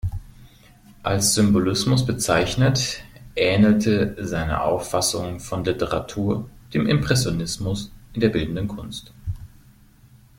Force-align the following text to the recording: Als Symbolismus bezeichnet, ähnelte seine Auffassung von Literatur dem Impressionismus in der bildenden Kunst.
Als 1.03 1.35
Symbolismus 1.35 2.07
bezeichnet, 2.07 3.03
ähnelte 3.35 4.17
seine 4.25 4.63
Auffassung 4.63 5.39
von 5.39 5.63
Literatur 5.63 6.49
dem 6.73 6.87
Impressionismus 6.87 7.91
in 8.13 8.21
der 8.21 8.29
bildenden 8.29 8.67
Kunst. 8.67 9.13